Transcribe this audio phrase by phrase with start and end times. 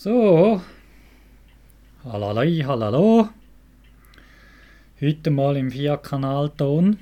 [0.00, 0.60] So,
[2.04, 3.30] halalei, halalo.
[5.00, 7.00] Heute mal im Vierkanalton.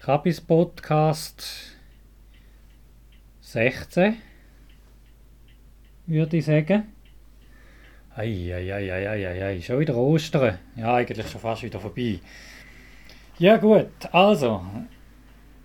[0.00, 1.78] Kabis Podcast
[3.40, 4.16] 16,
[6.04, 6.92] würde ich sagen.
[8.14, 10.58] Eieieiei, schon wieder Ostern.
[10.76, 12.20] Ja, eigentlich schon fast wieder vorbei.
[13.38, 14.62] Ja gut, also,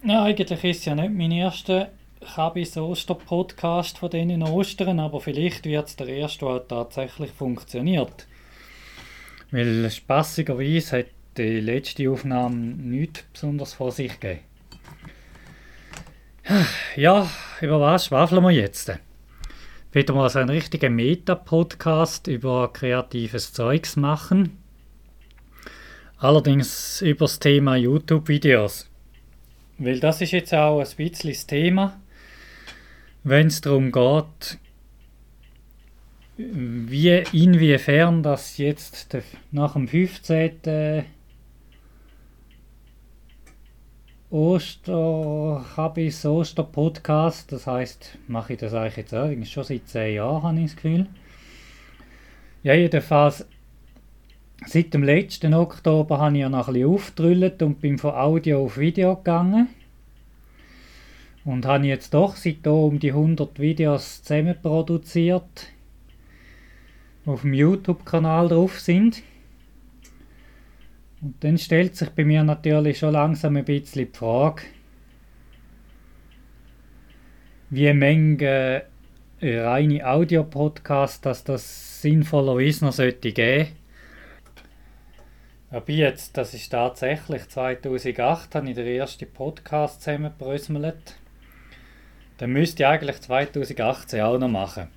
[0.05, 1.91] ja, eigentlich ist es ja nicht mein erster
[2.25, 8.27] Kabis Oster-Podcast von denen Ostern, aber vielleicht wird es der erste, der tatsächlich funktioniert.
[9.51, 11.05] Weil spassigerweise hat
[11.37, 14.41] die letzte Aufnahme nichts besonders vor sich gegeben.
[16.95, 17.29] Ja,
[17.61, 18.91] über was schwafeln wir jetzt?
[19.91, 24.57] Wieder mal so einen richtigen Meta-Podcast über kreatives Zeugs machen.
[26.17, 28.89] Allerdings über das Thema YouTube-Videos.
[29.77, 31.99] Weil das ist jetzt auch ein bisschen das Thema,
[33.25, 34.59] wenn es darum geht,
[36.37, 39.17] wie, inwiefern das jetzt
[39.51, 41.03] nach dem 15.
[44.29, 49.87] Oster habe ich Oster Podcast, das heißt, mache ich das eigentlich jetzt auch, schon seit
[49.87, 51.07] 10 Jahren habe ich das Gefühl.
[52.63, 53.45] Ja, jedenfalls
[54.67, 56.85] Seit dem letzten Oktober habe ich ja noch ein bisschen
[57.61, 59.67] und bin von Audio auf Video gegangen.
[61.45, 65.67] Und habe jetzt doch seitdem um die 100 Videos zusammen produziert,
[67.23, 69.21] die auf dem YouTube-Kanal drauf sind.
[71.21, 74.63] Und dann stellt sich bei mir natürlich schon langsam ein bisschen die Frage,
[77.69, 78.83] wie Menge
[79.41, 83.69] reine Audio-Podcasts, dass das sinnvollerweise noch sollte geben
[85.71, 91.15] Wobei jetzt, das ist tatsächlich 2008, habe ich den ersten Podcast zusammengebröselt.
[92.37, 94.87] Dann müsste ich eigentlich 2018 auch noch machen.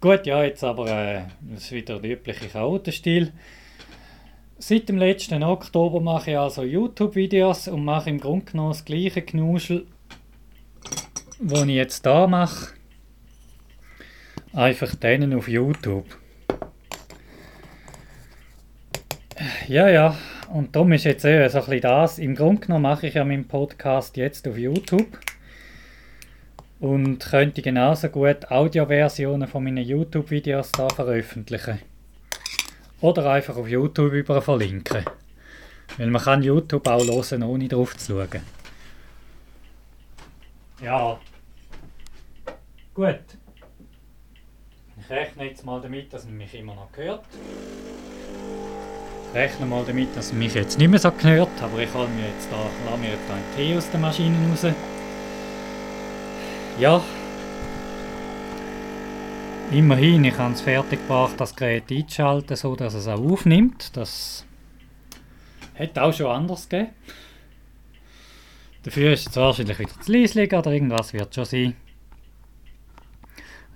[0.00, 3.32] Gut, ja, jetzt aber, äh, das ist wieder der übliche Chaotenstil.
[4.58, 9.22] Seit dem letzten Oktober mache ich also YouTube-Videos und mache im Grunde genommen das gleiche
[9.22, 9.86] Knuschel,
[11.38, 12.74] was ich jetzt da mache.
[14.52, 16.06] Einfach denen auf YouTube.
[19.66, 20.16] Ja, ja.
[20.52, 22.18] Und darum ist jetzt eher so ein bisschen das.
[22.18, 25.18] Im Grunde genommen mache ich ja meinen Podcast jetzt auf YouTube.
[26.84, 31.78] Und könnte genauso gut Audioversionen von meinen YouTube-Videos da veröffentlichen.
[33.00, 35.02] Oder einfach auf YouTube über verlinken.
[35.96, 38.42] Weil man kann YouTube auch hören, ohne drauf zu schauen.
[40.82, 41.18] Ja.
[42.92, 43.24] Gut.
[45.00, 47.24] Ich rechne jetzt mal damit, dass man mich immer noch hört
[49.34, 52.48] rechne mal damit, dass mich jetzt nicht mehr so gehört, aber ich hole mir jetzt
[52.50, 52.56] da,
[52.88, 54.66] lasse mir jetzt einen Tee aus der Maschine raus.
[56.78, 57.00] Ja.
[59.70, 63.96] Immerhin, ich habe es fertig gebracht, das Gerät einzuschalten, so dass es auch aufnimmt.
[63.96, 64.44] Das
[65.74, 66.92] hätte auch schon anders gegeben.
[68.82, 71.76] Dafür ist es wahrscheinlich wieder zu leise oder irgendwas wird schon sein.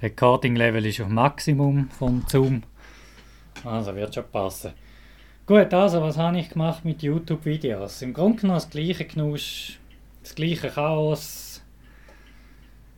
[0.02, 2.62] Recording Level ist auf Maximum vom Zoom.
[3.64, 4.72] Also wird schon passen.
[5.46, 8.02] Gut, also was habe ich gemacht mit YouTube-Videos?
[8.02, 9.78] Im Grunde genommen das gleiche Knusch,
[10.22, 11.47] das gleiche Chaos.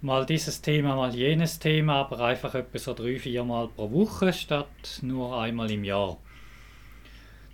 [0.02, 4.32] Mal dieses Thema, mal jenes Thema, aber einfach etwa so drei, vier Mal pro Woche
[4.32, 6.16] statt nur einmal im Jahr.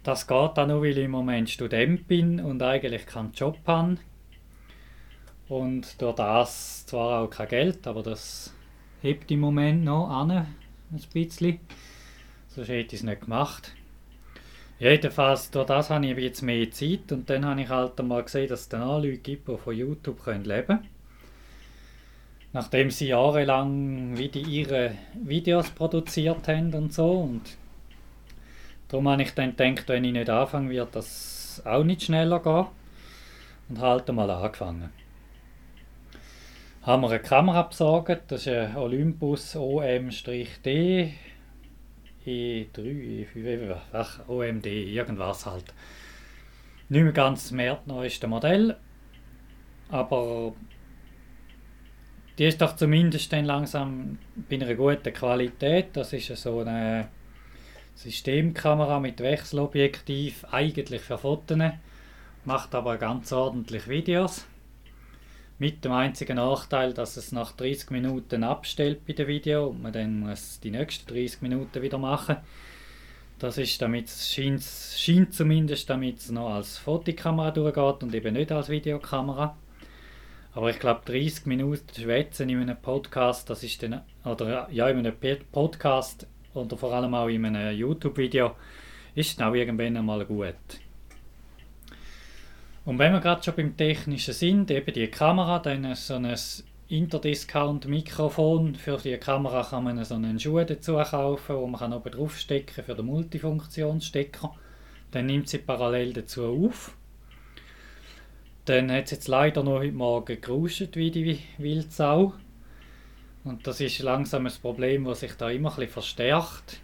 [0.04, 3.96] Das geht auch nur, weil ich im Moment Student bin und eigentlich keinen Job habe.
[5.48, 8.54] Und durch das zwar auch kein Geld, aber das
[9.02, 10.46] hebt im Moment noch an, ein
[11.12, 11.58] bisschen.
[12.46, 13.74] Sonst hätte ich es nicht gemacht.
[14.78, 18.48] Jedenfalls, durch das habe ich jetzt mehr Zeit und dann habe ich halt einmal gesehen,
[18.48, 20.95] dass es dann auch Leute gibt, die von YouTube leben können.
[22.56, 27.10] Nachdem sie jahrelang wieder ihre Videos produziert haben und so.
[27.20, 27.42] Und
[28.88, 32.64] darum habe ich dann gedacht, wenn ich nicht anfange, wird das auch nicht schneller gehen.
[33.68, 34.88] Und halt einmal angefangen.
[36.80, 41.12] Haben wir eine Kamera besorgt, das ist ein Olympus OM-D
[42.26, 45.74] E3, E5, ach, OMD, irgendwas halt.
[46.88, 48.78] Nicht mehr ganz das neueste Modell,
[49.90, 50.54] aber
[52.38, 54.18] die ist doch zumindest dann langsam
[54.48, 55.88] bei einer guten Qualität.
[55.94, 57.08] Das ist so eine
[57.94, 61.58] Systemkamera mit Wechselobjektiv, eigentlich für Fotos,
[62.44, 64.46] macht aber ganz ordentlich Videos.
[65.58, 69.94] Mit dem einzigen Nachteil, dass es nach 30 Minuten abstellt bei dem Video und man
[69.94, 72.36] dann muss die nächsten 30 Minuten wieder machen.
[73.38, 78.52] Das ist, damit scheint, scheint zumindest, damit es noch als Fotokamera durchgeht und eben nicht
[78.52, 79.56] als Videokamera.
[80.56, 85.00] Aber ich glaube, 30 Minuten schwätzen in einem Podcast, das ist dann, oder ja, in
[85.00, 85.14] einem
[85.52, 88.52] Podcast oder vor allem auch in einem YouTube-Video,
[89.14, 90.54] ist dann auch irgendwann einmal gut.
[92.86, 96.34] Und wenn wir gerade schon beim Technischen sind, eben die Kamera, dann so ein
[96.88, 98.76] Interdiscount-Mikrofon.
[98.76, 102.94] Für die Kamera kann man so einen Schuh dazu kaufen, wo man oben draufstecken für
[102.94, 104.54] den Multifunktionsstecker.
[105.10, 106.96] Dann nimmt sie parallel dazu auf.
[108.66, 112.34] Dann hat es jetzt leider noch heute Morgen geruscht wie die Wildsau.
[113.44, 116.80] Und das ist langsam ein Problem, das sich da immer ein verstärkt.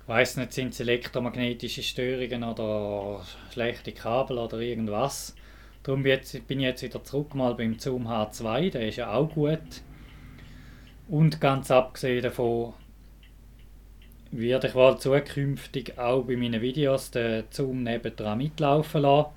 [0.00, 5.34] Ich weiß nicht, sind es elektromagnetische Störungen oder schlechte Kabel oder irgendwas.
[5.82, 9.82] Darum bin ich jetzt wieder zurück mal beim Zoom H2, der ist ja auch gut.
[11.08, 12.74] Und ganz abgesehen davon
[14.32, 19.30] werde ich wohl zukünftig auch bei meinen Videos den Zoom nebendran mitlaufen lassen,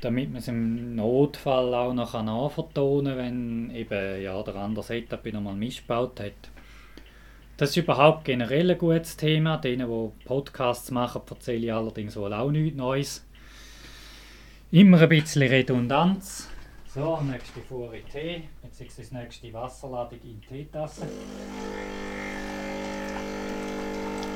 [0.00, 5.24] damit man es im Notfall auch noch nachvertonen kann, wenn eben ja, der andere Setup
[5.24, 6.50] wieder mal missbaut hat.
[7.58, 9.58] Das ist überhaupt generell ein gutes Thema.
[9.58, 13.26] Denen, die Podcasts machen, erzähle ich allerdings wohl auch nichts Neues.
[14.70, 16.48] Immer ein bisschen Redundanz.
[16.86, 21.06] So, nächste Fuhre Tee, beziehungsweise nächste Wasserladung in Teetasse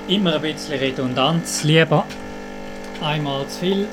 [0.09, 1.65] immer ein bisschen Redundanz.
[1.65, 2.07] Lieber
[3.03, 3.89] einmal zu viel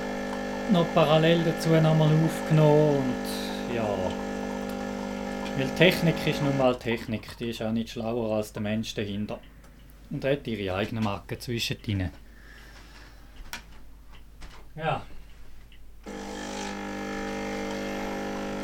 [0.72, 3.88] noch parallel dazu nochmal aufgenommen und ja.
[5.58, 9.40] Weil Technik ist nun mal Technik, die ist auch nicht schlauer als der Mensch dahinter.
[10.10, 12.10] Und hat ihre eigenen Marken zwischendrin.
[14.76, 15.02] Ja.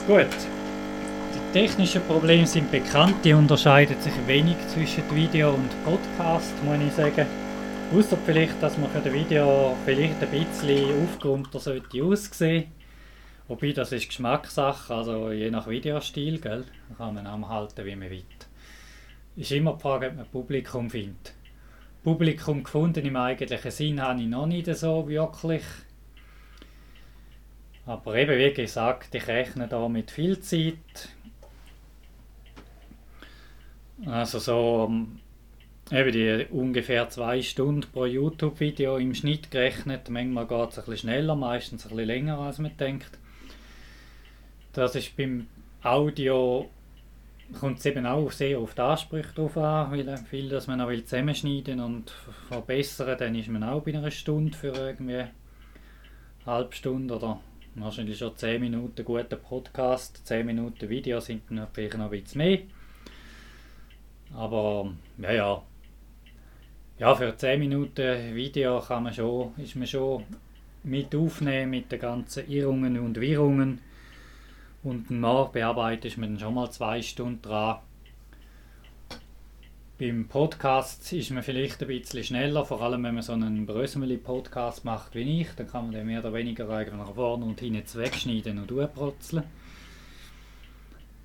[0.07, 0.56] Gut.
[1.57, 7.25] Technischen Probleme sind bekannt, die unterscheiden sich wenig zwischen Video und Podcast, muss ich sagen.
[7.91, 12.65] Außer vielleicht, dass man für das Video vielleicht ein bisschen aufgeräumter sollte aussehen.
[13.47, 16.63] Wobei das ist Geschmackssache, also je nach Videostil, gell,
[16.95, 18.23] kann man auch halten, wie man will.
[19.35, 21.33] Ist immer die Frage, ob man Publikum findet.
[22.03, 25.63] Publikum gefunden im eigentlichen Sinn habe ich noch nicht so wirklich.
[27.87, 31.16] Aber eben, wie gesagt, ich rechne da mit viel Zeit.
[34.05, 34.91] Also so
[35.91, 40.09] eben die ungefähr zwei Stunden pro YouTube-Video im Schnitt gerechnet.
[40.09, 43.17] Manchmal geht es ein bisschen schneller, meistens ein bisschen länger als man denkt.
[44.73, 45.47] Das ist beim
[45.81, 46.69] Audio
[47.59, 50.89] kommt es eben auch sehr auf die Ansprüche drauf an, weil viel, dass man noch
[50.89, 52.11] will zusammenschneiden und
[52.49, 55.31] verbessern, dann ist man auch bei einer Stunde für irgendwie eine
[56.45, 57.39] halbe Stunde oder
[57.75, 62.39] wahrscheinlich schon 10 Minuten guter Podcast, 10 Minuten Video sind dann vielleicht noch ein bisschen
[62.39, 62.59] mehr.
[64.35, 65.63] Aber ja, ja.
[66.99, 70.23] Ja, für 10 Minuten Video kann man schon, ist man schon
[70.83, 73.81] mit aufnehmen mit den ganzen Irrungen und Wirrungen.
[74.83, 77.79] Und nachbearbeitet ist man schon mal zwei Stunden dran.
[79.99, 84.85] Beim Podcast ist man vielleicht ein bisschen schneller, vor allem wenn man so einen Brösmeli-Podcast
[84.85, 87.83] macht wie ich, dann kann man den mehr oder weniger eigentlich nach vorne und hinten
[87.95, 89.43] wegschneiden und durchbrutzeln.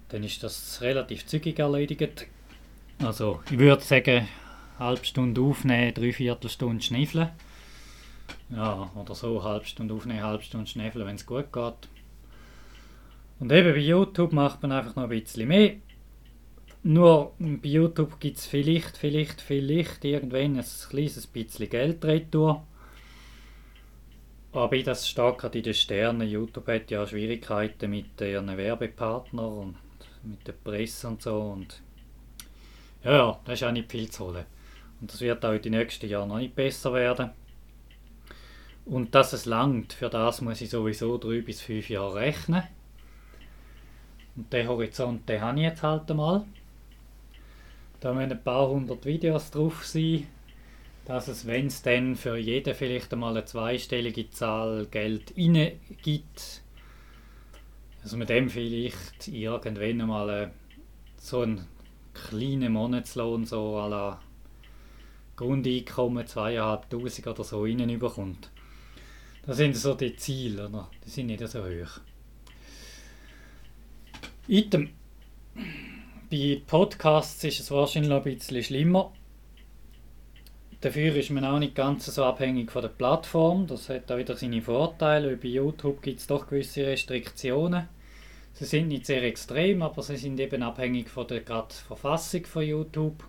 [0.08, 2.26] Dann ist das relativ zügig erledigt.
[3.02, 4.28] Also ich würde sagen,
[4.78, 7.30] eine halbe Stunde aufnehmen, dreiviertel Stunde schniffeln.
[8.50, 11.88] Ja, oder so, eine halbe Stunde aufnehmen, eine halbe Stunde schniffeln, wenn es gut geht.
[13.40, 15.74] Und eben bei YouTube macht man einfach noch ein bisschen mehr.
[16.84, 22.64] Nur bei YouTube gibt es vielleicht, vielleicht, vielleicht irgendwann ein kleines bisschen Geld retour.
[24.52, 26.28] Aber das steht gerade in den Sternen.
[26.28, 29.76] YouTube hat ja Schwierigkeiten mit ihren Werbepartnern und
[30.22, 31.40] mit der Presse und so.
[31.40, 31.82] Und
[33.04, 34.44] ja, ja, das ist auch nicht viel zu holen.
[35.00, 37.30] Und das wird auch in den nächsten Jahren noch nicht besser werden.
[38.84, 42.62] Und dass es langt, für das muss ich sowieso drei bis fünf Jahre rechnen.
[44.36, 46.44] Und den Horizont, den habe ich jetzt halt einmal.
[48.00, 50.26] Da müssen ein paar hundert Videos drauf sein,
[51.04, 55.34] dass es, wenn es dann für jeden vielleicht einmal eine zweistellige Zahl Geld
[56.02, 56.62] gibt,
[58.02, 60.50] dass man dem vielleicht irgendwann einmal
[61.16, 61.66] so einen
[62.14, 64.20] kleinen Monatslohn so à la
[65.36, 68.50] Grundeinkommen 2'500 oder so reinbekommt.
[69.44, 70.88] Das sind so die Ziele, oder?
[71.04, 72.00] die sind nicht so hoch.
[74.46, 74.90] Item.
[76.30, 79.12] Bei Podcasts ist es wahrscheinlich ein bisschen schlimmer.
[80.80, 83.66] Dafür ist man auch nicht ganz so abhängig von der Plattform.
[83.66, 85.36] Das hat auch wieder seine Vorteile.
[85.36, 87.88] Bei YouTube gibt es doch gewisse Restriktionen.
[88.54, 93.24] Sie sind nicht sehr extrem, aber sie sind eben abhängig von der Verfassung von YouTube.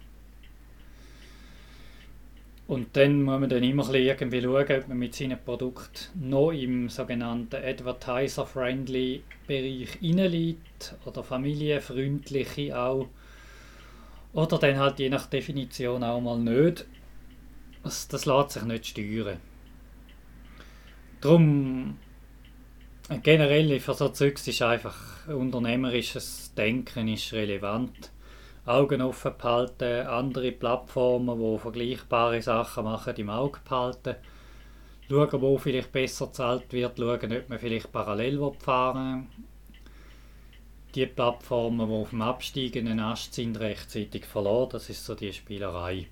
[2.68, 6.90] Und dann muss man dann immer irgendwie schauen, ob man mit seinem Produkt noch im
[6.90, 13.10] sogenannten Advertiser-friendly Bereich reinliegt oder familienfreundliche auch.
[14.32, 16.86] Oder dann halt je nach Definition auch mal nicht.
[17.84, 19.38] Das, das lässt sich nicht steuern.
[21.20, 21.98] Darum
[23.22, 28.12] generell für so Zeugs ist einfach unternehmerisches Denken ist relevant.
[28.66, 34.16] Augen offen behalten, andere Plattformen, die vergleichbare Sachen machen, im Auge behalten.
[35.10, 39.46] Schauen, wo vielleicht besser gezahlt wird, schauen, ob man vielleicht parallel fahren will.
[40.96, 46.08] Die Plattformen, die auf dem absteigenden Ast sind, rechtzeitig verloren, das ist so die Spielerei.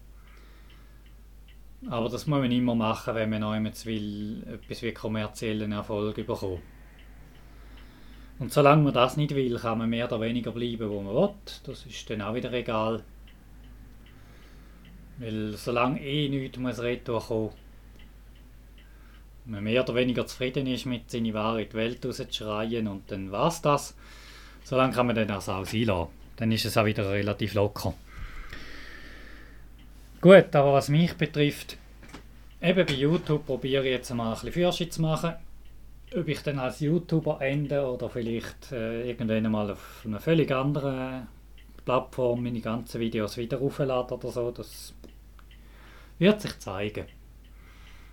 [1.89, 6.61] Aber das muss man immer machen, wenn man noch will, etwas wie kommerziellen Erfolg bekommen.
[8.41, 11.35] Und solange man das nicht will, kann man mehr oder weniger bleiben, wo man will.
[11.63, 13.03] Das ist dann auch wieder egal.
[15.19, 17.51] Weil solange eh nichts muss retour kommen,
[19.45, 23.31] man mehr oder weniger zufrieden ist mit seiner Ware in die Welt rauszuschreien und dann
[23.31, 23.95] war es das,
[24.63, 26.09] solange kann man dann das auch sein lassen.
[26.37, 27.93] Dann ist es auch wieder relativ locker.
[30.19, 31.77] Gut, aber was mich betrifft,
[32.59, 35.35] eben bei YouTube probiere ich jetzt mal ein bisschen Fürsche zu machen
[36.15, 41.27] ob ich dann als YouTuber ende oder vielleicht äh, irgendwann mal auf einer völlig anderen
[41.85, 44.93] Plattform meine ganzen Videos wieder aufladen oder so, das
[46.19, 47.05] wird sich zeigen.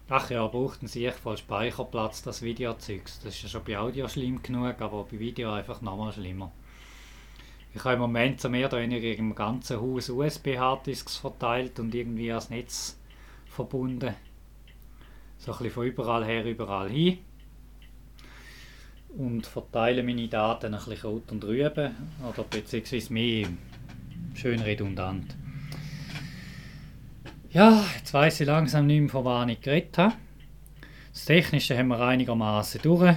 [0.09, 3.21] Ach ja, braucht ein sich voll Speicherplatz, das Videozeugs.
[3.21, 6.51] Das ist ja schon bei Audio schlimm genug, aber bei Video einfach nochmal schlimmer.
[7.75, 12.31] Ich habe im Moment so mehr oder weniger im ganzen Haus USB-Harddisks verteilt und irgendwie
[12.31, 12.99] ans Netz
[13.45, 14.15] verbunden.
[15.37, 17.19] So ein bisschen von überall her, überall hin
[19.17, 21.95] und verteile meine Daten ein bisschen rot und rüben
[22.29, 23.49] oder beziehungsweise mehr
[24.35, 25.35] schön redundant.
[27.51, 30.15] Ja, jetzt weiss ich langsam nicht mehr, von was ich geredet habe.
[31.13, 33.17] Das Technische haben wir einigermaßen durch.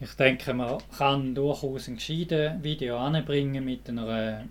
[0.00, 4.44] Ich denke, man kann durchaus ein gescheites Video anbringen mit einer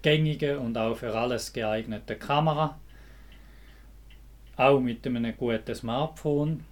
[0.00, 2.78] gängigen und auch für alles geeigneten Kamera.
[4.56, 6.64] Auch mit einem guten Smartphone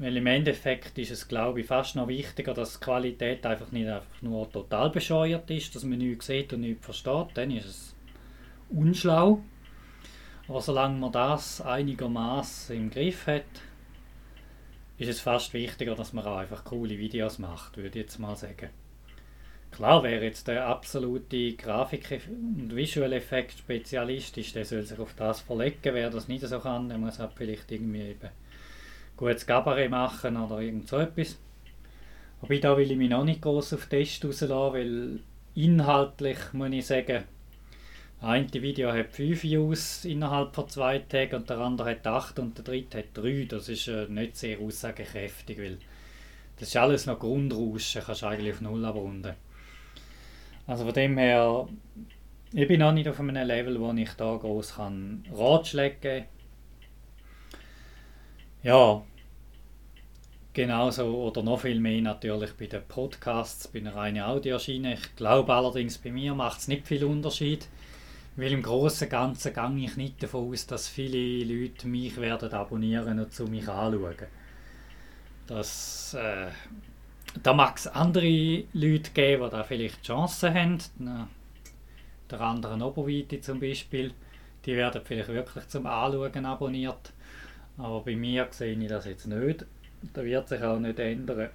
[0.00, 3.86] weil im Endeffekt ist es, glaube ich, fast noch wichtiger, dass die Qualität einfach nicht
[3.86, 7.28] einfach nur total bescheuert ist, dass man nichts sieht und nichts versteht.
[7.34, 7.94] Dann ist es
[8.70, 9.42] unschlau.
[10.48, 13.44] Aber solange man das einigermaßen im Griff hat,
[14.96, 18.36] ist es fast wichtiger, dass man auch einfach coole Videos macht, würde ich jetzt mal
[18.36, 18.70] sagen.
[19.70, 25.12] Klar, wer jetzt der absolute Grafik- und Visual Effekt Spezialist ist, der soll sich auf
[25.14, 25.76] das verlegen.
[25.82, 28.30] Wer das nicht so kann, der muss halt vielleicht irgendwie eben
[29.20, 31.38] gutes Gabaret machen oder irgend so etwas.
[32.42, 35.20] Aber da will ich mich noch nicht groß auf Test rauslassen, weil
[35.54, 37.24] inhaltlich muss ich sagen,
[38.20, 42.38] das eine Video hat 5 Views innerhalb von zwei Tagen und der andere hat 8
[42.38, 43.46] und der dritte hat 3.
[43.48, 45.78] Das ist äh, nicht sehr aussagekräftig, weil
[46.58, 49.34] das ist alles noch Grundrauschen, kannst du eigentlich auf Null abrunden.
[50.66, 51.66] Also von dem her,
[52.52, 54.78] ich bin noch nicht auf einem Level, wo ich da groß
[55.32, 56.40] Ratschläge geben kann.
[58.62, 59.02] Ja,
[60.52, 64.94] Genauso oder noch viel mehr natürlich bei den Podcasts, bei einer reinen Audioschiene.
[64.94, 67.68] Ich glaube allerdings, bei mir macht es nicht viel Unterschied,
[68.34, 72.52] weil im Großen und Ganzen gehe ich nicht davon aus, dass viele Leute mich werden
[72.52, 74.16] abonnieren und zu mich anschauen.
[75.46, 76.48] Das, äh,
[77.44, 80.78] da mag es andere Leute geben, die da vielleicht Chancen haben.
[82.28, 84.14] Der andere Oberweite zum Beispiel,
[84.66, 87.12] die werden vielleicht wirklich zum Anschauen abonniert.
[87.78, 89.64] Aber bei mir sehe ich das jetzt nicht.
[90.02, 91.50] Das wird sich auch nicht ändern.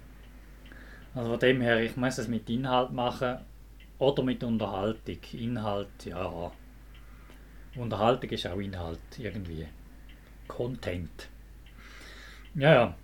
[1.14, 3.38] Also von dem her, ich muss es mit Inhalt machen
[3.98, 5.18] oder mit Unterhaltung.
[5.32, 6.52] Inhalt, ja.
[7.74, 9.66] Unterhaltung ist auch Inhalt, irgendwie.
[10.46, 11.28] Content.
[12.54, 12.94] Ja, ja.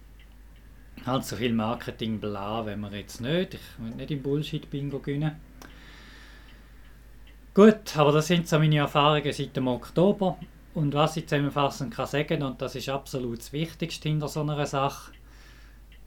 [1.06, 3.54] Halt so viel Marketing bla, wenn wir jetzt nicht.
[3.54, 5.36] Ich will nicht im Bullshit-Bingo gewinnen.
[7.54, 10.38] Gut, aber das sind so meine Erfahrungen seit dem Oktober.
[10.74, 14.64] Und was ich zusammenfassend kann sagen, und das ist absolut das Wichtigste hinter so einer
[14.64, 15.12] Sache,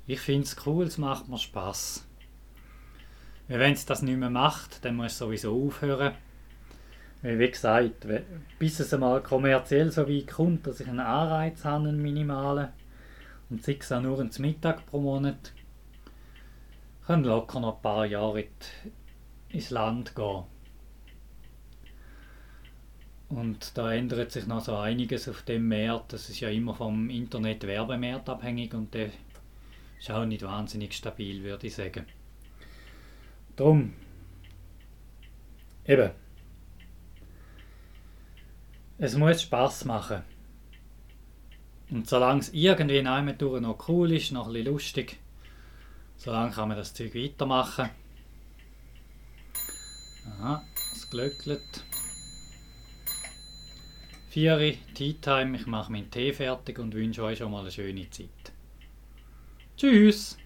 [0.08, 2.08] ich finde es cool, es macht mir Spaß.
[3.48, 6.14] Wenn es das nicht mehr macht, dann muss es sowieso aufhören.
[7.22, 8.08] Weil, wie gesagt,
[8.60, 12.70] bis es einmal kommerziell so weit kommt, dass ich einen Anreiz habe, einen minimalen,
[13.50, 15.54] und sei es auch nur ins Mittag pro Monat,
[17.06, 18.46] können locker noch ein paar Jahre
[19.50, 20.44] ins Land gehen.
[23.30, 26.14] Und da ändert sich noch so einiges auf dem Markt.
[26.14, 29.10] Das ist ja immer vom Internet-Werbemarkt abhängig und der
[30.06, 32.06] ist auch nicht wahnsinnig stabil, würde ich sagen.
[33.56, 33.94] Drum,
[35.88, 36.12] eben,
[39.00, 40.22] Es muss Spaß machen.
[41.90, 43.02] Und solange es irgendwie
[43.34, 45.18] durch noch cool ist, noch ein bisschen lustig,
[46.18, 47.90] solange kann man das Zeug weitermachen.
[50.28, 51.84] Aha, es glöckelt.
[54.30, 58.10] Vieri, Tea Time, ich mache meinen Tee fertig und wünsche euch schon mal eine schöne
[58.12, 58.45] Zeit.
[59.78, 60.38] Tschüss!